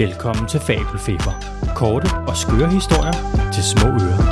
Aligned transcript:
Velkommen 0.00 0.48
til 0.48 0.60
Fabelfeber. 0.60 1.34
Korte 1.76 2.08
og 2.28 2.36
skøre 2.36 2.70
historier 2.70 3.12
til 3.52 3.62
små 3.62 3.88
ører. 3.88 4.24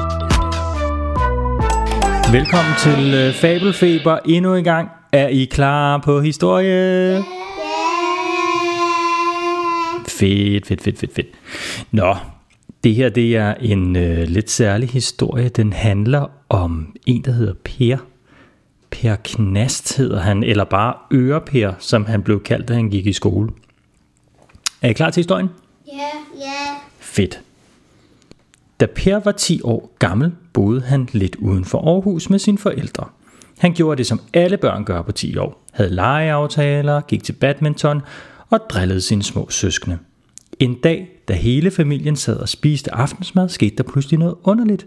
Velkommen 2.32 2.74
til 2.78 3.14
øh, 3.14 3.34
Fabelfeber 3.34 4.18
endnu 4.24 4.54
en 4.54 4.64
gang. 4.64 4.88
Er 5.12 5.28
I 5.28 5.44
klar 5.44 5.98
på 5.98 6.20
historie? 6.20 7.22
Fedt, 10.08 10.66
fedt, 10.66 10.82
fedt, 10.82 10.98
fedt, 10.98 11.14
fedt. 11.14 11.26
Nå, 11.90 12.16
det 12.84 12.94
her 12.94 13.08
det 13.08 13.36
er 13.36 13.54
en 13.54 13.96
øh, 13.96 14.28
lidt 14.28 14.50
særlig 14.50 14.88
historie. 14.88 15.48
Den 15.48 15.72
handler 15.72 16.26
om 16.48 16.96
en, 17.06 17.22
der 17.24 17.32
hedder 17.32 17.54
Per. 17.64 17.96
Per 18.90 19.16
Knast 19.24 19.96
hedder 19.96 20.20
han, 20.20 20.42
eller 20.42 20.64
bare 20.64 20.94
Øreper, 21.12 21.72
som 21.78 22.04
han 22.04 22.22
blev 22.22 22.42
kaldt, 22.42 22.68
da 22.68 22.74
han 22.74 22.90
gik 22.90 23.06
i 23.06 23.12
skole. 23.12 23.48
Er 24.82 24.88
I 24.88 24.92
klar 24.92 25.10
til 25.10 25.20
historien? 25.20 25.48
Ja, 25.86 26.10
ja. 26.40 26.76
Fedt. 27.00 27.40
Da 28.80 28.86
Per 28.86 29.18
var 29.18 29.32
10 29.32 29.62
år 29.62 29.96
gammel, 29.98 30.32
boede 30.52 30.80
han 30.80 31.08
lidt 31.12 31.36
uden 31.36 31.64
for 31.64 31.94
Aarhus 31.94 32.30
med 32.30 32.38
sine 32.38 32.58
forældre. 32.58 33.08
Han 33.58 33.74
gjorde 33.74 33.98
det, 33.98 34.06
som 34.06 34.20
alle 34.32 34.56
børn 34.56 34.84
gør 34.84 35.02
på 35.02 35.12
10 35.12 35.36
år. 35.36 35.64
Havde 35.72 35.94
legeaftaler, 35.94 37.00
gik 37.00 37.24
til 37.24 37.32
badminton 37.32 38.02
og 38.50 38.60
drillede 38.70 39.00
sine 39.00 39.22
små 39.22 39.50
søskende. 39.50 39.98
En 40.58 40.74
dag, 40.74 41.08
da 41.28 41.32
hele 41.32 41.70
familien 41.70 42.16
sad 42.16 42.36
og 42.36 42.48
spiste 42.48 42.94
aftensmad, 42.94 43.48
skete 43.48 43.76
der 43.76 43.82
pludselig 43.82 44.18
noget 44.18 44.34
underligt. 44.44 44.86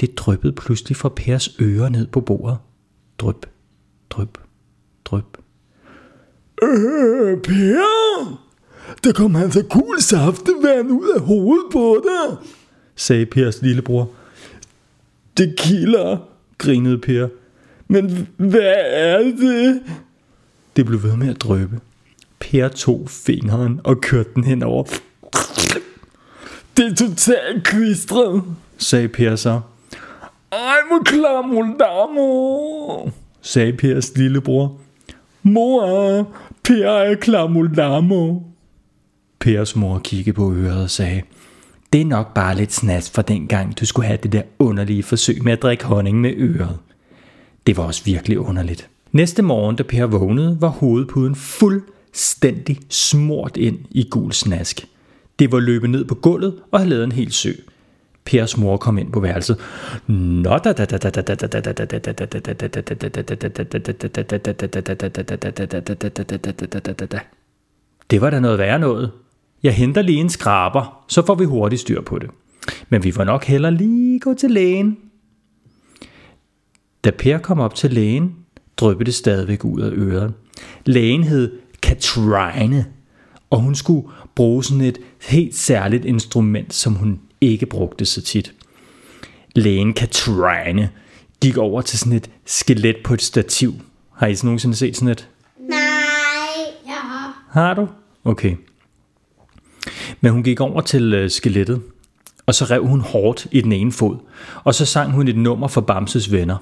Det 0.00 0.18
dryppede 0.18 0.52
pludselig 0.52 0.96
fra 0.96 1.08
Pers 1.08 1.56
ører 1.60 1.88
ned 1.88 2.06
på 2.06 2.20
bordet. 2.20 2.58
Dryp, 3.18 3.46
dryp, 4.10 4.38
dryp. 5.04 5.38
Øh, 6.62 7.42
Per! 7.42 8.45
Der 9.04 9.12
kom 9.12 9.36
altså 9.36 9.62
gul 9.62 10.00
saftevand 10.00 10.90
ud 10.90 11.08
af 11.14 11.20
hovedet 11.20 11.64
på 11.72 12.02
dig. 12.04 12.36
sagde 12.96 13.26
Pers 13.26 13.62
lillebror. 13.62 14.10
Det 15.36 15.54
kilder, 15.58 16.16
Grinede 16.58 16.98
Per. 16.98 17.28
men 17.88 18.28
hvad 18.36 18.74
er 18.90 19.18
det? 19.22 19.82
Det 20.76 20.86
blev 20.86 21.02
ved 21.02 21.16
med 21.16 21.28
at 21.28 21.40
drøbe. 21.40 21.80
Per 22.40 22.68
tog 22.68 23.06
fingeren 23.10 23.80
og 23.84 24.00
kørte 24.00 24.30
den 24.34 24.44
henover, 24.44 24.84
Det 26.76 26.86
er 26.86 26.94
totalt 26.94 27.64
klistret. 27.64 28.42
sagde 28.78 29.08
Per 29.08 29.36
så. 29.36 29.60
Ej, 30.52 30.76
hvor 30.88 31.02
klamuldamo. 31.04 33.10
Sagde 33.42 33.72
Pers 33.72 34.16
lillebror. 34.16 34.78
Mor, 35.42 36.28
Per 36.64 36.88
er 36.90 37.14
klamuldamo. 37.14 38.40
Pers 39.38 39.76
mor 39.76 39.98
kiggede 39.98 40.36
på 40.36 40.52
øret 40.52 40.82
og 40.82 40.90
sagde, 40.90 41.22
det 41.92 42.00
er 42.00 42.04
nok 42.04 42.34
bare 42.34 42.56
lidt 42.56 42.72
snas 42.72 43.10
for 43.10 43.22
den 43.22 43.46
gang, 43.46 43.80
du 43.80 43.86
skulle 43.86 44.06
have 44.06 44.18
det 44.22 44.32
der 44.32 44.42
underlige 44.58 45.02
forsøg 45.02 45.44
med 45.44 45.52
at 45.52 45.62
drikke 45.62 45.84
honning 45.84 46.20
med 46.20 46.34
øret. 46.36 46.78
Det 47.66 47.76
var 47.76 47.82
også 47.82 48.04
virkelig 48.04 48.38
underligt. 48.38 48.88
Næste 49.12 49.42
morgen, 49.42 49.76
da 49.76 49.82
Per 49.82 50.06
vågnede, 50.06 50.56
var 50.60 50.68
hovedpuden 50.68 51.34
fuldstændig 51.34 52.78
smurt 52.88 53.56
ind 53.56 53.78
i 53.90 54.08
gul 54.10 54.32
snask. 54.32 54.86
Det 55.38 55.52
var 55.52 55.60
løbet 55.60 55.90
ned 55.90 56.04
på 56.04 56.14
gulvet 56.14 56.54
og 56.70 56.78
havde 56.78 56.90
lavet 56.90 57.04
en 57.04 57.12
hel 57.12 57.32
sø. 57.32 57.52
Pers 58.24 58.56
mor 58.56 58.76
kom 58.76 58.98
ind 58.98 59.12
på 59.12 59.20
værelset. 59.20 59.58
Nå 60.06 60.58
da 60.58 60.72
da 60.72 60.84
da 60.84 60.96
da 60.96 61.10
da 61.10 61.20
da 61.20 61.34
da 61.34 61.34
da 61.34 61.58
da 61.58 61.72
da 61.72 61.82
da 61.82 61.98
da 61.98 62.22
da 62.22 62.38
da 66.68 66.92
da 66.92 67.06
da 67.06 67.18
Det 68.10 68.20
var 68.20 68.30
da 68.30 68.40
noget 68.40 68.58
værre 68.58 68.78
noget. 68.78 69.10
Jeg 69.66 69.74
henter 69.74 70.02
lige 70.02 70.20
en 70.20 70.30
skraber, 70.30 71.04
så 71.08 71.26
får 71.26 71.34
vi 71.34 71.44
hurtigt 71.44 71.80
styr 71.80 72.00
på 72.00 72.18
det. 72.18 72.30
Men 72.88 73.04
vi 73.04 73.12
får 73.12 73.24
nok 73.24 73.44
heller 73.44 73.70
lige 73.70 74.20
gå 74.20 74.34
til 74.34 74.50
lægen. 74.50 74.98
Da 77.04 77.10
Per 77.10 77.38
kom 77.38 77.60
op 77.60 77.74
til 77.74 77.92
lægen, 77.92 78.36
dryppede 78.76 79.06
det 79.06 79.14
stadigvæk 79.14 79.64
ud 79.64 79.80
af 79.80 79.90
øret. 79.92 80.34
Lægen 80.84 81.24
hed 81.24 81.52
Katrine, 81.82 82.86
og 83.50 83.60
hun 83.60 83.74
skulle 83.74 84.08
bruge 84.34 84.64
sådan 84.64 84.80
et 84.80 84.98
helt 85.22 85.54
særligt 85.54 86.04
instrument, 86.04 86.74
som 86.74 86.94
hun 86.94 87.20
ikke 87.40 87.66
brugte 87.66 88.04
så 88.04 88.22
tit. 88.22 88.54
Lægen 89.54 89.92
Katrine 89.92 90.90
gik 91.40 91.56
over 91.56 91.82
til 91.82 91.98
sådan 91.98 92.12
et 92.12 92.30
skelet 92.44 92.96
på 93.04 93.14
et 93.14 93.22
stativ. 93.22 93.74
Har 94.16 94.26
I 94.26 94.36
nogensinde 94.44 94.76
set 94.76 94.96
sådan 94.96 95.08
et? 95.08 95.28
Nej. 95.58 95.78
Ja. 96.86 96.92
Har 97.50 97.74
du? 97.74 97.88
Okay. 98.24 98.56
Men 100.20 100.32
hun 100.32 100.42
gik 100.42 100.60
over 100.60 100.80
til 100.80 101.14
øh, 101.14 101.30
skelettet, 101.30 101.82
og 102.46 102.54
så 102.54 102.64
rev 102.64 102.86
hun 102.86 103.00
hårdt 103.00 103.46
i 103.50 103.60
den 103.60 103.72
ene 103.72 103.92
fod, 103.92 104.16
og 104.64 104.74
så 104.74 104.86
sang 104.86 105.12
hun 105.12 105.28
et 105.28 105.36
nummer 105.36 105.68
for 105.68 105.80
Bamses 105.80 106.32
venner. 106.32 106.56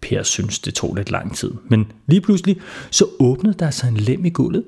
Per 0.00 0.22
synes, 0.22 0.58
det 0.58 0.74
tog 0.74 0.94
lidt 0.94 1.10
lang 1.10 1.36
tid, 1.36 1.50
men 1.68 1.92
lige 2.06 2.20
pludselig 2.20 2.60
så 2.90 3.06
åbnede 3.18 3.54
der 3.58 3.70
sig 3.70 3.88
en 3.88 3.96
lem 3.96 4.24
i 4.24 4.30
gulvet. 4.30 4.64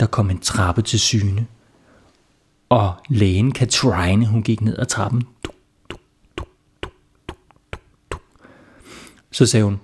Der 0.00 0.06
kom 0.06 0.30
en 0.30 0.38
trappe 0.38 0.82
til 0.82 1.00
syne, 1.00 1.46
og 2.68 2.92
lægen 3.08 3.52
Katrine, 3.52 4.26
hun 4.26 4.42
gik 4.42 4.60
ned 4.60 4.78
ad 4.78 4.86
trappen. 4.86 5.22
Du, 5.44 5.50
du, 5.90 5.96
du, 6.38 6.44
du, 6.82 6.88
du, 7.28 7.38
du. 8.12 8.18
Så 9.30 9.46
sagde 9.46 9.64
hun, 9.64 9.80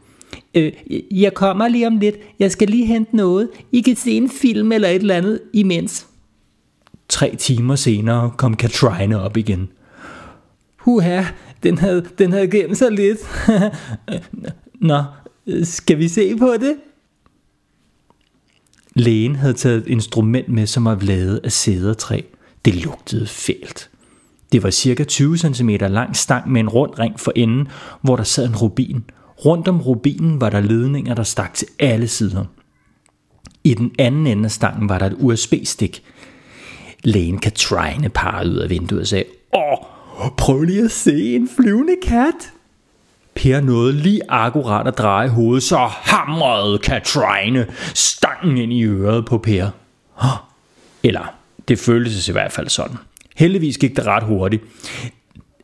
øh, 0.55 0.73
jeg 1.11 1.35
kommer 1.35 1.69
lige 1.69 1.87
om 1.87 1.99
lidt. 1.99 2.17
Jeg 2.39 2.51
skal 2.51 2.69
lige 2.69 2.87
hente 2.87 3.17
noget. 3.17 3.49
I 3.73 3.81
kan 3.81 3.97
se 3.97 4.11
en 4.11 4.31
film 4.31 4.73
eller 4.73 4.89
et 4.89 4.95
eller 4.95 5.15
andet 5.15 5.41
imens. 5.53 6.07
Tre 7.09 7.37
timer 7.37 7.77
senere 7.77 8.31
kom 8.37 8.57
Katrine 8.57 9.21
op 9.21 9.37
igen. 9.37 9.69
Huha, 10.77 11.25
den 11.63 11.79
havde, 11.79 12.07
den 12.19 12.33
havde 12.33 12.49
gemt 12.49 12.79
sig 12.79 12.93
lidt. 12.93 13.19
Nå, 14.81 15.03
skal 15.63 15.99
vi 15.99 16.09
se 16.09 16.37
på 16.37 16.53
det? 16.61 16.77
Lægen 18.95 19.37
havde 19.37 19.55
taget 19.55 19.79
et 19.79 19.87
instrument 19.87 20.49
med, 20.49 20.67
som 20.67 20.85
var 20.85 20.99
lavet 21.01 21.41
af 21.45 21.53
sædertræ. 21.53 22.21
Det 22.65 22.75
lugtede 22.75 23.27
fælt. 23.27 23.91
Det 24.53 24.63
var 24.63 24.71
cirka 24.71 25.05
20 25.05 25.39
cm 25.39 25.69
lang 25.69 26.17
stang 26.17 26.53
med 26.53 26.61
en 26.61 26.69
rund 26.69 26.99
ring 26.99 27.21
for 27.21 27.33
enden, 27.37 27.69
hvor 28.03 28.17
der 28.17 28.23
sad 28.23 28.49
en 28.49 28.57
rubin. 28.57 29.05
Rundt 29.45 29.69
om 29.69 29.81
rubinen 29.81 30.41
var 30.41 30.51
der 30.51 30.61
ledninger, 30.61 31.15
der 31.15 31.23
stak 31.23 31.55
til 31.55 31.69
alle 31.79 32.09
sider. 32.09 32.45
I 33.65 33.75
den 33.75 33.93
anden 33.99 34.27
ende 34.27 34.45
af 34.45 34.51
stangen 34.51 34.89
var 34.89 34.99
der 34.99 35.07
et 35.07 35.17
USB-stik. 35.19 36.03
Lægen 37.05 37.39
Katrine 37.39 38.09
parrede 38.09 38.51
ud 38.51 38.57
af 38.57 38.71
vinduet 38.71 39.01
og 39.01 39.07
sagde, 39.07 39.25
Åh, 39.55 39.79
prøv 40.37 40.63
lige 40.63 40.85
at 40.85 40.91
se 40.91 41.35
en 41.35 41.49
flyvende 41.57 41.97
kat. 42.03 42.53
Per 43.35 43.61
nåede 43.61 43.93
lige 43.93 44.21
akkurat 44.29 44.87
at 44.87 44.99
dreje 44.99 45.29
hovedet, 45.29 45.63
så 45.63 45.77
hamrede 45.77 46.79
Katrine 46.79 47.67
stangen 47.95 48.59
ind 48.59 48.73
i 48.73 48.85
øret 48.85 49.27
på 49.27 49.39
Per. 49.39 49.71
Eller, 51.03 51.35
det 51.69 51.79
føltes 51.79 52.29
i 52.29 52.33
hvert 52.33 52.53
fald 52.53 52.69
sådan. 52.69 52.97
Heldigvis 53.37 53.79
gik 53.79 53.97
det 53.97 54.07
ret 54.07 54.23
hurtigt. 54.23 54.63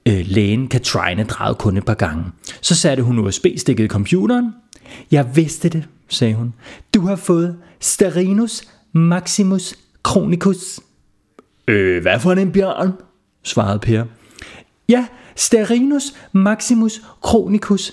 Øh, 0.06 0.26
lægen 0.26 0.69
Katrine 0.69 1.25
drejede 1.25 1.55
kun 1.55 1.76
et 1.76 1.85
par 1.85 1.94
gange. 1.94 2.25
Så 2.61 2.75
satte 2.75 3.02
hun 3.02 3.19
USB-stikket 3.19 3.85
i 3.85 3.88
computeren. 3.88 4.55
Jeg 5.11 5.37
vidste 5.37 5.69
det, 5.69 5.88
sagde 6.08 6.35
hun. 6.35 6.55
Du 6.94 7.00
har 7.00 7.17
fået 7.17 7.56
Sterinus 7.81 8.62
Maximus 8.93 9.75
Chronicus. 10.08 10.81
Øh, 11.69 12.02
hvad 12.02 12.20
for 12.20 12.32
en 12.32 12.52
bjørn? 12.52 12.93
svarede 13.43 13.79
Per. 13.79 14.05
Ja, 14.88 15.06
Sterinus 15.37 16.03
Maximus 16.32 17.00
Chronicus. 17.26 17.93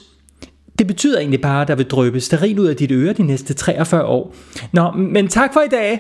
Det 0.80 0.88
betyder 0.88 1.19
egentlig 1.19 1.42
bare, 1.42 1.62
at 1.62 1.68
der 1.68 1.75
vil 1.75 1.86
drøbe 1.86 2.19
sterin 2.19 2.60
ud 2.60 2.68
af 2.68 2.75
dit 2.75 2.92
øre 2.92 3.13
de 3.13 3.24
næste 3.24 3.53
43 3.53 4.06
år. 4.06 4.36
Nå, 4.74 4.92
men 4.92 5.27
tak 5.27 5.53
for 5.53 5.62
i 5.62 5.68
dag. 5.68 6.00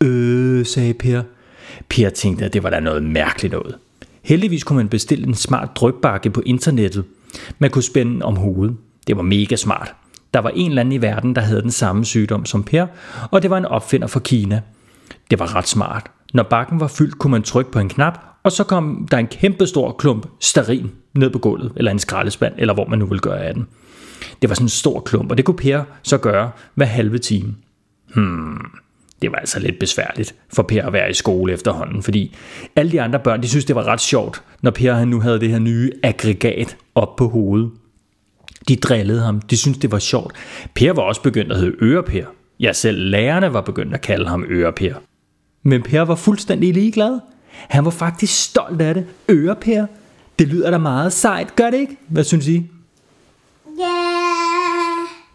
Øh, 0.00 0.66
sagde 0.66 0.94
Per. 0.94 1.22
Per 1.88 2.10
tænkte, 2.10 2.44
at 2.44 2.52
det 2.52 2.62
var 2.62 2.70
da 2.70 2.80
noget 2.80 3.02
mærkeligt 3.02 3.52
noget. 3.52 3.78
Heldigvis 4.22 4.64
kunne 4.64 4.76
man 4.76 4.88
bestille 4.88 5.26
en 5.26 5.34
smart 5.34 5.76
drykbakke 5.76 6.30
på 6.30 6.42
internettet. 6.46 7.04
Man 7.58 7.70
kunne 7.70 7.82
spænde 7.82 8.24
om 8.24 8.36
hovedet. 8.36 8.76
Det 9.06 9.16
var 9.16 9.22
mega 9.22 9.56
smart. 9.56 9.94
Der 10.34 10.40
var 10.40 10.50
en 10.50 10.70
eller 10.70 10.80
anden 10.80 10.92
i 10.92 11.02
verden, 11.02 11.34
der 11.34 11.40
havde 11.40 11.62
den 11.62 11.70
samme 11.70 12.04
sygdom 12.04 12.44
som 12.44 12.62
Per, 12.62 12.86
og 13.30 13.42
det 13.42 13.50
var 13.50 13.58
en 13.58 13.64
opfinder 13.64 14.06
fra 14.06 14.20
Kina. 14.20 14.62
Det 15.30 15.38
var 15.38 15.56
ret 15.56 15.68
smart. 15.68 16.10
Når 16.34 16.42
bakken 16.42 16.80
var 16.80 16.88
fyldt, 16.88 17.18
kunne 17.18 17.30
man 17.30 17.42
trykke 17.42 17.70
på 17.70 17.78
en 17.78 17.88
knap, 17.88 18.18
og 18.42 18.52
så 18.52 18.64
kom 18.64 19.08
der 19.10 19.18
en 19.18 19.26
kæmpe 19.26 19.66
stor 19.66 19.92
klump 19.92 20.26
starin 20.40 20.90
ned 21.14 21.30
på 21.30 21.38
gulvet, 21.38 21.72
eller 21.76 21.90
en 21.90 21.98
skraldespand, 21.98 22.54
eller 22.58 22.74
hvor 22.74 22.88
man 22.88 22.98
nu 22.98 23.06
ville 23.06 23.20
gøre 23.20 23.44
af 23.44 23.54
den. 23.54 23.66
Det 24.42 24.50
var 24.50 24.54
sådan 24.54 24.64
en 24.64 24.68
stor 24.68 25.00
klump, 25.00 25.30
og 25.30 25.36
det 25.36 25.44
kunne 25.44 25.56
Per 25.56 25.82
så 26.02 26.18
gøre 26.18 26.50
hver 26.74 26.86
halve 26.86 27.18
time. 27.18 27.54
Hmm, 28.14 28.66
det 29.22 29.32
var 29.32 29.38
altså 29.38 29.58
lidt 29.58 29.78
besværligt 29.78 30.34
for 30.54 30.62
Per 30.62 30.86
at 30.86 30.92
være 30.92 31.10
i 31.10 31.14
skole 31.14 31.52
efterhånden, 31.52 32.02
fordi 32.02 32.36
alle 32.76 32.92
de 32.92 33.02
andre 33.02 33.18
børn, 33.18 33.42
de 33.42 33.48
synes 33.48 33.64
det 33.64 33.76
var 33.76 33.86
ret 33.86 34.00
sjovt, 34.00 34.42
når 34.62 34.70
Per 34.70 34.92
han 34.92 35.08
nu 35.08 35.20
havde 35.20 35.40
det 35.40 35.50
her 35.50 35.58
nye 35.58 35.90
aggregat 36.02 36.76
op 36.94 37.16
på 37.16 37.28
hovedet. 37.28 37.70
De 38.68 38.76
drillede 38.76 39.20
ham, 39.20 39.40
de 39.40 39.56
syntes 39.56 39.80
det 39.80 39.92
var 39.92 39.98
sjovt. 39.98 40.34
Per 40.74 40.92
var 40.92 41.02
også 41.02 41.22
begyndt 41.22 41.52
at 41.52 41.58
hedde 41.58 41.76
Øreper, 41.82 42.24
Ja, 42.60 42.72
selv 42.72 43.10
lærerne 43.10 43.52
var 43.52 43.60
begyndt 43.60 43.94
at 43.94 44.00
kalde 44.00 44.28
ham 44.28 44.44
Øreper. 44.48 44.94
Men 45.62 45.82
Per 45.82 46.00
var 46.00 46.14
fuldstændig 46.14 46.74
ligeglad. 46.74 47.20
Han 47.50 47.84
var 47.84 47.90
faktisk 47.90 48.44
stolt 48.44 48.80
af 48.80 48.94
det. 48.94 49.06
Øreper. 49.30 49.86
Det 50.38 50.48
lyder 50.48 50.70
da 50.70 50.78
meget 50.78 51.12
sejt, 51.12 51.56
gør 51.56 51.70
det 51.70 51.78
ikke? 51.78 51.96
Hvad 52.08 52.24
synes 52.24 52.48
I? 52.48 52.66
Ja. 53.78 53.84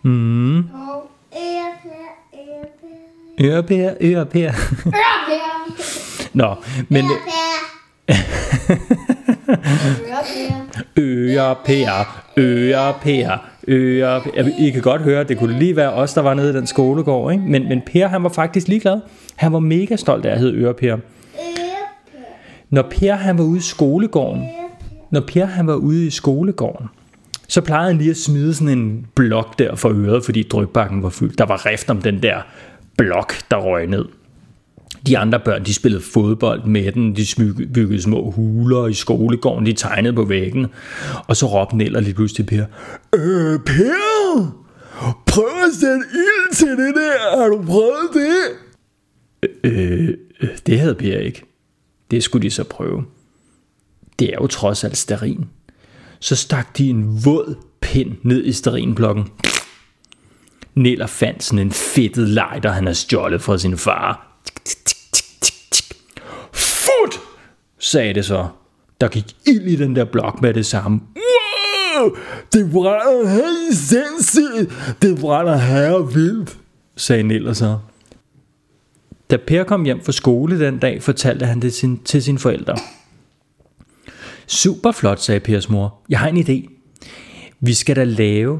Mm. 0.04 0.64
Og 3.40 3.46
ørepær, 3.46 3.90
ørepær. 4.02 4.02
Øreper, 4.02 4.48
Øreper. 4.48 4.52
Ørepær. 4.86 6.30
Nå, 6.34 6.56
men 6.90 7.06
Ørepær. 7.06 8.16
Ørepær. 11.00 12.24
Øreper, 12.38 12.38
Øreper, 12.38 13.38
Øreper. 13.68 14.52
I 14.60 14.70
kan 14.70 14.82
godt 14.82 15.02
høre, 15.02 15.24
det 15.24 15.38
kunne 15.38 15.60
lige 15.60 15.76
være 15.76 15.94
os, 15.94 16.14
der 16.14 16.22
var 16.22 16.34
nede 16.34 16.50
i 16.50 16.54
den 16.54 16.68
skolegård, 16.68 17.32
ikke? 17.32 17.44
Men, 17.48 17.70
men 17.70 17.82
Per, 17.94 18.08
han 18.08 18.24
var 18.24 18.30
faktisk 18.30 18.68
ligeglad. 18.68 19.00
Han 19.36 19.54
var 19.54 19.60
mega 19.60 19.96
stolt 19.96 20.26
af 20.26 20.32
at 20.32 20.40
hedde 20.40 20.54
Øreper. 20.54 20.88
Ørepær. 20.88 20.96
Når 22.70 22.82
Per 22.82 23.16
han 23.16 23.38
var 23.38 23.44
ude 23.44 23.58
i 23.58 23.62
skolegården, 23.62 24.44
når 25.12 25.22
Per 25.22 25.46
han 25.46 25.68
var 25.68 25.76
ude 25.76 26.08
i 26.08 26.10
skolegården, 26.10 26.88
så 27.48 27.62
plejede 27.62 27.88
han 27.88 27.98
lige 27.98 28.10
at 28.10 28.18
smide 28.18 28.54
sådan 28.54 28.78
en 28.78 29.08
blok 29.16 29.60
der 29.60 29.76
for 29.76 29.90
øret, 29.90 30.26
fordi 30.26 30.44
drykbakken 30.44 31.04
var 31.04 31.10
fyldt. 31.10 31.38
Der 31.38 31.46
var 31.46 31.66
rift 31.66 31.90
om 31.90 32.02
den 32.02 32.24
der 32.24 32.42
blok, 32.98 33.34
der 33.52 33.58
røg 33.58 33.88
ned. 33.88 34.06
De 35.08 35.18
andre 35.18 35.40
børn, 35.46 35.64
de 35.66 35.74
spillede 35.74 36.04
fodbold 36.04 36.64
med 36.66 36.92
den, 36.92 37.16
de 37.16 37.26
smyg- 37.26 37.74
byggede 37.74 38.02
små 38.02 38.32
huler 38.32 38.88
i 38.88 38.94
skolegården, 38.94 39.66
de 39.66 39.74
tegnede 39.74 40.14
på 40.14 40.24
væggen. 40.26 40.68
Og 41.28 41.36
så 41.38 41.46
råbte 41.46 41.78
Neller 41.78 42.00
lige 42.00 42.14
pludselig 42.14 42.48
til 42.48 42.56
Per, 42.58 42.66
Øh, 43.16 43.60
Per! 43.60 44.62
Prøv 45.26 45.44
at 45.68 45.74
sætte 45.80 46.04
ild 46.14 46.54
til 46.56 46.68
det 46.68 46.94
der. 46.96 47.38
Har 47.42 47.48
du 47.48 47.64
prøvet 47.66 48.10
det? 48.14 49.50
øh, 49.64 50.10
øh, 50.42 50.50
det 50.66 50.80
havde 50.80 50.96
Per 50.96 51.18
ikke. 51.18 51.44
Det 52.12 52.24
skulle 52.24 52.44
de 52.44 52.50
så 52.52 52.64
prøve. 52.64 53.04
Det 54.20 54.28
er 54.30 54.38
jo 54.42 54.48
trods 54.48 54.84
alt 54.84 54.98
sterin. 54.98 55.46
Så 56.20 56.36
stak 56.36 56.78
de 56.78 56.90
en 56.90 57.26
våd 57.26 57.56
pind 57.82 58.12
ned 58.24 58.46
i 58.46 58.52
sterinblokken. 58.52 59.28
Neller 60.76 61.08
fandt 61.08 61.44
sådan 61.44 61.60
en 61.60 61.72
fedtet 61.72 62.30
lighter, 62.30 62.72
han 62.72 62.84
havde 62.84 62.96
stjålet 62.96 63.42
fra 63.42 63.58
sin 63.58 63.78
far. 63.78 64.42
Fut! 66.54 67.20
sagde 67.80 68.14
det 68.14 68.26
så. 68.26 68.48
Der 69.02 69.08
gik 69.08 69.26
ild 69.48 69.68
i 69.68 69.76
den 69.76 69.96
der 69.96 70.06
blok 70.06 70.42
med 70.42 70.54
det 70.54 70.66
samme. 70.66 71.02
Wow! 71.16 72.16
Det 72.54 72.72
brænder 72.72 73.30
helt 73.30 73.78
sindssygt. 73.78 74.98
Det 75.02 75.20
brænder 75.20 75.58
her 75.58 75.98
vildt. 75.98 76.58
sagde 76.96 77.24
Neller 77.24 77.54
så. 77.54 77.78
Da 79.30 79.38
Per 79.38 79.64
kom 79.64 79.84
hjem 79.84 80.04
fra 80.04 80.12
skole 80.12 80.60
den 80.60 80.78
dag, 80.78 81.04
fortalte 81.04 81.46
han 81.46 81.62
det 81.62 81.74
sin, 81.74 81.98
til 81.98 82.24
sine 82.24 82.40
forældre. 82.40 82.78
Super 84.48 84.92
flot, 84.92 85.20
sagde 85.20 85.40
Pers 85.40 85.70
mor. 85.70 86.02
Jeg 86.10 86.20
har 86.20 86.28
en 86.28 86.38
idé. 86.38 86.72
Vi 87.60 87.74
skal 87.74 87.96
da 87.96 88.04
lave 88.04 88.60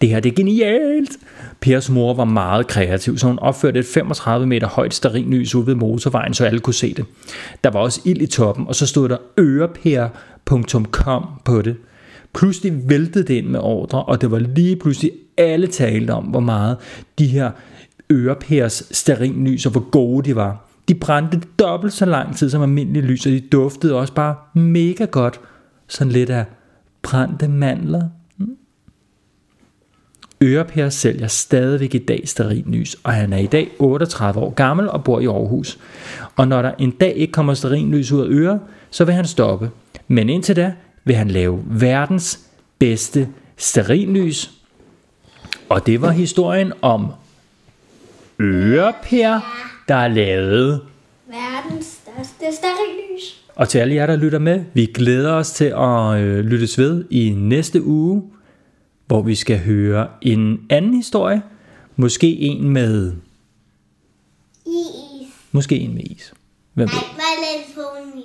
Det 0.00 0.08
her 0.08 0.20
det 0.20 0.32
er 0.32 0.36
genialt. 0.36 1.16
Pers 1.60 1.90
mor 1.90 2.14
var 2.14 2.24
meget 2.24 2.66
kreativ, 2.66 3.18
så 3.18 3.26
hun 3.26 3.38
opførte 3.38 3.78
et 3.78 3.86
35 3.86 4.46
meter 4.46 4.68
højt 4.68 4.94
sterinlys 4.94 5.54
ude 5.54 5.66
ved 5.66 5.74
motorvejen, 5.74 6.34
så 6.34 6.44
alle 6.44 6.60
kunne 6.60 6.74
se 6.74 6.94
det. 6.94 7.04
Der 7.64 7.70
var 7.70 7.80
også 7.80 8.00
ild 8.04 8.22
i 8.22 8.26
toppen, 8.26 8.66
og 8.66 8.74
så 8.74 8.86
stod 8.86 9.08
der 9.08 9.16
øreper.com 9.38 11.26
på 11.44 11.62
det. 11.62 11.76
Pludselig 12.34 12.88
væltede 12.88 13.24
det 13.24 13.34
ind 13.34 13.46
med 13.46 13.60
ordre, 13.60 14.02
og 14.02 14.20
det 14.20 14.30
var 14.30 14.38
lige 14.38 14.76
pludselig 14.76 15.12
alle 15.36 15.66
talte 15.66 16.10
om, 16.10 16.24
hvor 16.24 16.40
meget 16.40 16.76
de 17.18 17.26
her 17.26 17.50
ørepæres 18.12 18.88
sterinlys, 18.90 19.66
og 19.66 19.72
hvor 19.72 19.90
gode 19.90 20.28
de 20.30 20.36
var. 20.36 20.66
De 20.88 20.94
brændte 20.94 21.40
dobbelt 21.58 21.92
så 21.92 22.04
lang 22.04 22.36
tid 22.36 22.50
som 22.50 22.62
almindelige 22.62 23.02
lys, 23.02 23.26
og 23.26 23.32
de 23.32 23.40
duftede 23.40 23.94
også 23.94 24.14
bare 24.14 24.34
mega 24.54 25.04
godt. 25.04 25.40
Sådan 25.88 26.12
lidt 26.12 26.30
af 26.30 26.44
brændte 27.02 27.48
mandler. 27.48 28.08
Øreper 30.42 30.88
sælger 30.88 31.26
stadigvæk 31.26 31.94
i 31.94 31.98
dag 31.98 32.22
sterinlys, 32.28 32.96
og 33.04 33.12
han 33.12 33.32
er 33.32 33.38
i 33.38 33.46
dag 33.46 33.70
38 33.78 34.40
år 34.40 34.50
gammel 34.50 34.88
og 34.88 35.04
bor 35.04 35.20
i 35.20 35.26
Aarhus. 35.26 35.78
Og 36.36 36.48
når 36.48 36.62
der 36.62 36.72
en 36.78 36.90
dag 36.90 37.16
ikke 37.16 37.32
kommer 37.32 37.54
sterinlys 37.54 38.12
ud 38.12 38.20
af 38.20 38.26
øret, 38.28 38.60
så 38.90 39.04
vil 39.04 39.14
han 39.14 39.26
stoppe. 39.26 39.70
Men 40.08 40.28
indtil 40.28 40.56
da 40.56 40.72
vil 41.04 41.16
han 41.16 41.28
lave 41.28 41.62
verdens 41.66 42.40
bedste 42.78 43.28
sterinlys. 43.56 44.50
Og 45.68 45.86
det 45.86 46.02
var 46.02 46.10
historien 46.10 46.72
om 46.82 47.12
Øreper, 48.40 49.40
der 49.88 50.08
lavede 50.08 50.80
Verdens 51.26 51.86
største 51.86 52.56
sterinlys. 52.56 53.44
og 53.54 53.68
til 53.68 53.78
alle 53.78 53.94
jer, 53.94 54.06
der 54.06 54.16
lytter 54.16 54.38
med, 54.38 54.64
vi 54.74 54.86
glæder 54.86 55.32
os 55.32 55.50
til 55.50 55.64
at 55.64 56.20
øh, 56.20 56.44
lyttes 56.44 56.78
ved 56.78 57.04
i 57.10 57.30
næste 57.30 57.82
uge, 57.82 58.22
hvor 59.10 59.22
vi 59.22 59.34
skal 59.34 59.58
høre 59.58 60.08
en 60.22 60.60
anden 60.68 60.94
historie. 60.94 61.42
Måske 61.96 62.38
en 62.38 62.68
med, 62.68 63.12
Is. 64.66 64.72
måske 65.52 65.78
en 65.78 65.94
med 65.94 66.02
is. 66.04 66.32
Hvem 66.74 66.88
ved? 66.88 66.98
My 67.16 67.22
little 67.42 67.74
pony. 67.74 68.22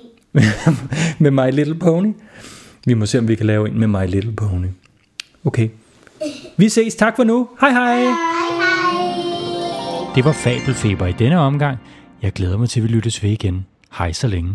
med 1.22 1.30
My 1.30 1.50
Little 1.56 1.74
Pony. 1.74 2.12
Vi 2.86 2.94
må 2.94 3.06
se, 3.06 3.18
om 3.18 3.28
vi 3.28 3.34
kan 3.34 3.46
lave 3.46 3.68
en 3.68 3.78
med 3.78 3.88
My 3.88 4.06
Little 4.10 4.32
Pony. 4.32 4.66
Okay. 5.44 5.68
Vi 6.56 6.68
ses. 6.68 6.94
Tak 6.94 7.16
for 7.16 7.24
nu. 7.24 7.48
Hej 7.60 7.70
hej. 7.70 7.94
Hej 7.94 8.04
hej. 8.04 8.12
Det 10.14 10.24
var 10.24 10.32
Fabelfeber 10.32 11.06
i 11.06 11.12
denne 11.12 11.38
omgang. 11.38 11.78
Jeg 12.22 12.32
glæder 12.32 12.58
mig 12.58 12.68
til, 12.68 12.80
at 12.80 12.84
vi 12.84 12.88
lyttes 12.88 13.22
ved 13.22 13.30
igen. 13.30 13.66
Hej 13.98 14.12
så 14.12 14.26
længe. 14.26 14.54